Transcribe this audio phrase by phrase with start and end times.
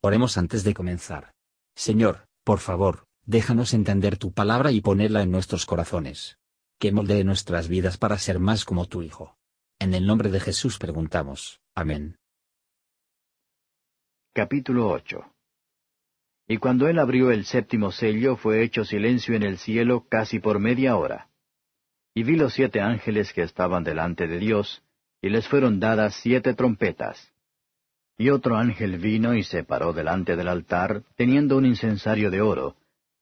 [0.00, 1.32] Oremos antes de comenzar.
[1.74, 6.38] Señor, por favor, déjanos entender tu palabra y ponerla en nuestros corazones.
[6.78, 9.36] Que moldee nuestras vidas para ser más como tu Hijo.
[9.80, 11.60] En el nombre de Jesús preguntamos.
[11.74, 12.16] Amén.
[14.32, 15.32] Capítulo 8
[16.46, 20.60] Y cuando él abrió el séptimo sello fue hecho silencio en el cielo casi por
[20.60, 21.28] media hora.
[22.14, 24.84] Y vi los siete ángeles que estaban delante de Dios,
[25.20, 27.32] y les fueron dadas siete trompetas.
[28.18, 32.74] Y otro ángel vino y se paró delante del altar, teniendo un incensario de oro,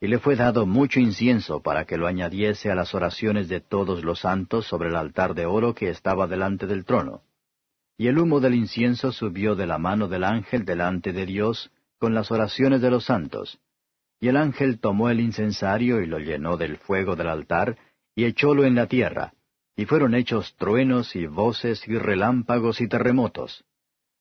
[0.00, 4.04] y le fue dado mucho incienso para que lo añadiese a las oraciones de todos
[4.04, 7.22] los santos sobre el altar de oro que estaba delante del trono.
[7.98, 12.14] Y el humo del incienso subió de la mano del ángel delante de Dios con
[12.14, 13.58] las oraciones de los santos.
[14.20, 17.78] Y el ángel tomó el incensario y lo llenó del fuego del altar,
[18.14, 19.32] y echólo en la tierra,
[19.74, 23.64] y fueron hechos truenos y voces y relámpagos y terremotos.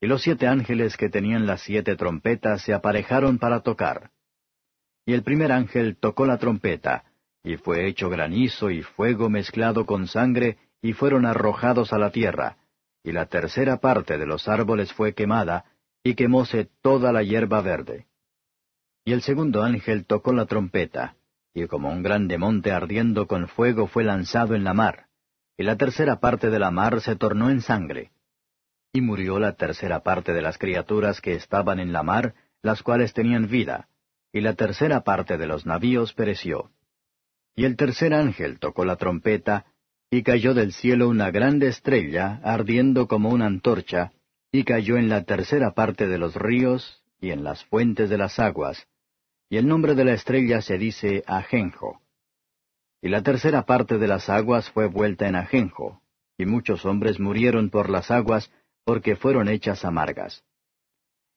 [0.00, 4.10] Y los siete ángeles que tenían las siete trompetas se aparejaron para tocar.
[5.06, 7.04] Y el primer ángel tocó la trompeta,
[7.42, 12.58] y fue hecho granizo y fuego mezclado con sangre, y fueron arrojados a la tierra,
[13.02, 15.64] y la tercera parte de los árboles fue quemada,
[16.02, 18.06] y quemóse toda la hierba verde.
[19.04, 21.16] Y el segundo ángel tocó la trompeta,
[21.54, 25.06] y como un grande monte ardiendo con fuego fue lanzado en la mar,
[25.56, 28.10] y la tercera parte de la mar se tornó en sangre
[28.96, 33.12] y murió la tercera parte de las criaturas que estaban en la mar, las cuales
[33.12, 33.88] tenían vida,
[34.32, 36.70] y la tercera parte de los navíos pereció.
[37.54, 39.66] Y el tercer ángel tocó la trompeta,
[40.10, 44.12] y cayó del cielo una grande estrella, ardiendo como una antorcha,
[44.50, 48.38] y cayó en la tercera parte de los ríos, y en las fuentes de las
[48.38, 48.86] aguas,
[49.50, 52.00] y el nombre de la estrella se dice Ajenjo.
[53.02, 56.00] Y la tercera parte de las aguas fue vuelta en Ajenjo,
[56.38, 58.50] y muchos hombres murieron por las aguas,
[58.86, 60.44] porque fueron hechas amargas.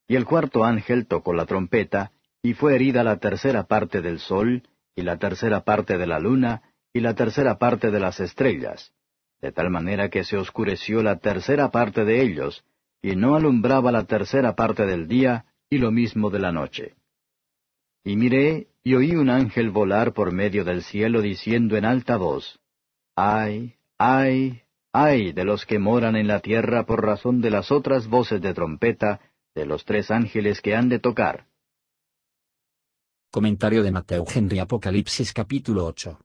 [0.08, 2.12] Y el cuarto ángel tocó la trompeta,
[2.44, 6.62] y fue herida la tercera parte del sol, y la tercera parte de la luna,
[6.94, 8.94] y la tercera parte de las estrellas,
[9.42, 12.64] de tal manera que se oscureció la tercera parte de ellos,
[13.02, 16.94] y no alumbraba la tercera parte del día, y lo mismo de la noche.
[18.04, 22.60] Y miré, y oí un ángel volar por medio del cielo diciendo en alta voz,
[23.16, 28.08] Ay, ay, Ay de los que moran en la tierra por razón de las otras
[28.08, 29.20] voces de trompeta
[29.54, 31.48] de los tres ángeles que han de tocar.
[33.32, 36.20] Comentario de Mateo Henry Apocalipsis capítulo 8.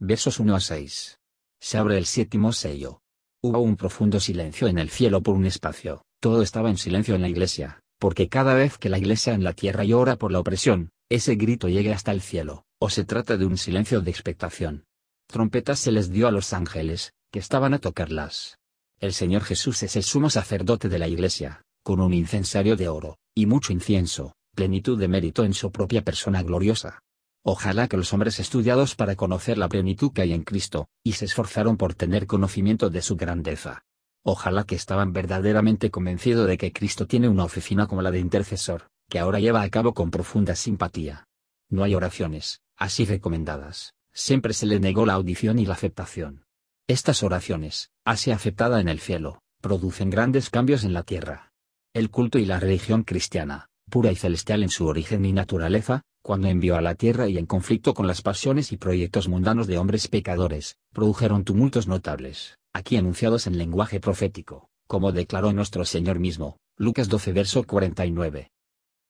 [0.00, 1.18] Versos 1 a 6.
[1.58, 3.00] Se abre el séptimo sello.
[3.42, 7.22] Hubo un profundo silencio en el cielo por un espacio, todo estaba en silencio en
[7.22, 10.90] la iglesia, porque cada vez que la iglesia en la tierra llora por la opresión,
[11.08, 14.84] ese grito llega hasta el cielo, o se trata de un silencio de expectación.
[15.28, 18.58] Trompetas se les dio a los ángeles, estaban a tocarlas.
[18.98, 23.18] El Señor Jesús es el sumo sacerdote de la Iglesia, con un incensario de oro,
[23.34, 27.00] y mucho incienso, plenitud de mérito en su propia persona gloriosa.
[27.44, 31.26] Ojalá que los hombres estudiados para conocer la plenitud que hay en Cristo, y se
[31.26, 33.84] esforzaron por tener conocimiento de su grandeza.
[34.24, 38.88] Ojalá que estaban verdaderamente convencidos de que Cristo tiene una oficina como la de intercesor,
[39.08, 41.28] que ahora lleva a cabo con profunda simpatía.
[41.68, 46.45] No hay oraciones, así recomendadas, siempre se le negó la audición y la aceptación.
[46.88, 51.50] Estas oraciones, así aceptada en el cielo, producen grandes cambios en la tierra.
[51.92, 56.46] El culto y la religión cristiana, pura y celestial en su origen y naturaleza, cuando
[56.46, 60.06] envió a la tierra y en conflicto con las pasiones y proyectos mundanos de hombres
[60.06, 67.08] pecadores, produjeron tumultos notables, aquí anunciados en lenguaje profético, como declaró nuestro Señor mismo, Lucas
[67.08, 68.52] 12 verso 49.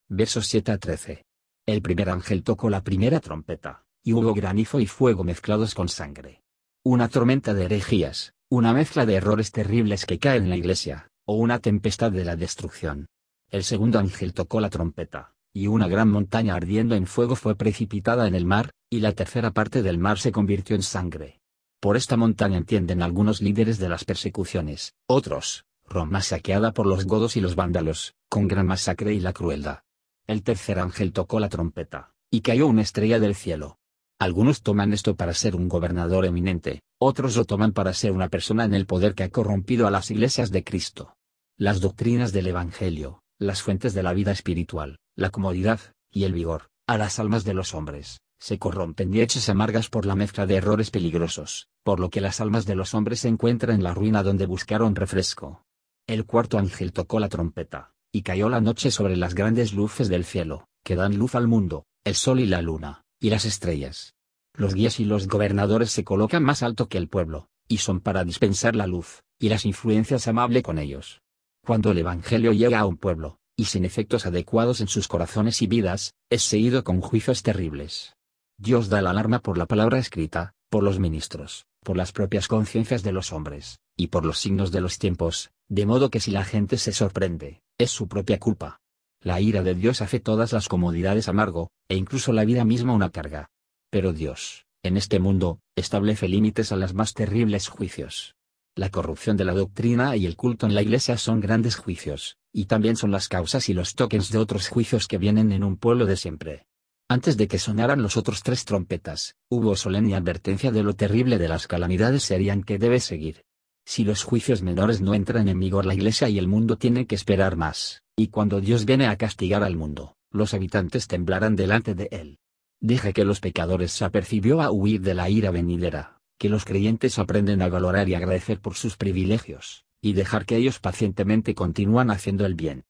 [0.08, 1.26] Versos 7 a 13.
[1.66, 6.40] El primer ángel tocó la primera trompeta, y hubo granizo y fuego mezclados con sangre
[6.88, 11.34] una tormenta de herejías, una mezcla de errores terribles que caen en la iglesia, o
[11.34, 13.08] una tempestad de la destrucción.
[13.50, 18.28] El segundo ángel tocó la trompeta, y una gran montaña ardiendo en fuego fue precipitada
[18.28, 21.40] en el mar, y la tercera parte del mar se convirtió en sangre.
[21.80, 27.36] Por esta montaña entienden algunos líderes de las persecuciones, otros, Roma saqueada por los godos
[27.36, 29.80] y los vándalos, con gran masacre y la crueldad.
[30.28, 33.78] El tercer ángel tocó la trompeta, y cayó una estrella del cielo,
[34.18, 38.64] algunos toman esto para ser un gobernador eminente, otros lo toman para ser una persona
[38.64, 41.16] en el poder que ha corrompido a las iglesias de Cristo.
[41.58, 45.80] Las doctrinas del Evangelio, las fuentes de la vida espiritual, la comodidad,
[46.10, 50.06] y el vigor, a las almas de los hombres, se corrompen y hechas amargas por
[50.06, 53.76] la mezcla de errores peligrosos, por lo que las almas de los hombres se encuentran
[53.76, 55.62] en la ruina donde buscaron refresco.
[56.06, 60.24] El cuarto ángel tocó la trompeta, y cayó la noche sobre las grandes luces del
[60.24, 64.14] cielo, que dan luz al mundo, el sol y la luna, y las estrellas.
[64.54, 68.24] Los guías y los gobernadores se colocan más alto que el pueblo, y son para
[68.24, 71.22] dispensar la luz, y las influencias amable con ellos.
[71.64, 75.66] Cuando el Evangelio llega a un pueblo, y sin efectos adecuados en sus corazones y
[75.66, 78.14] vidas, es seguido con juicios terribles.
[78.58, 83.02] Dios da la alarma por la palabra escrita, por los ministros, por las propias conciencias
[83.02, 86.44] de los hombres, y por los signos de los tiempos, de modo que si la
[86.44, 88.80] gente se sorprende, es su propia culpa.
[89.26, 93.10] La ira de Dios hace todas las comodidades amargo, e incluso la vida misma una
[93.10, 93.50] carga.
[93.90, 98.36] Pero Dios, en este mundo, establece límites a los más terribles juicios.
[98.76, 102.66] La corrupción de la doctrina y el culto en la iglesia son grandes juicios, y
[102.66, 106.06] también son las causas y los tokens de otros juicios que vienen en un pueblo
[106.06, 106.68] de siempre.
[107.08, 111.48] Antes de que sonaran los otros tres trompetas, hubo solemne advertencia de lo terrible de
[111.48, 113.42] las calamidades serían que debe seguir.
[113.84, 117.16] Si los juicios menores no entran en vigor la iglesia y el mundo tiene que
[117.16, 122.08] esperar más, y cuando Dios viene a castigar al mundo, los habitantes temblarán delante de
[122.10, 122.38] él.
[122.80, 127.18] Dije que los pecadores se apercibió a huir de la ira venidera, que los creyentes
[127.18, 132.46] aprenden a valorar y agradecer por sus privilegios, y dejar que ellos pacientemente continúan haciendo
[132.46, 132.84] el bien.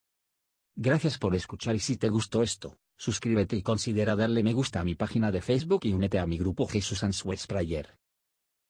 [0.76, 4.84] Gracias por escuchar y si te gustó esto, suscríbete y considera darle me gusta a
[4.84, 7.98] mi página de Facebook y únete a mi grupo Jesús Answers Prayer.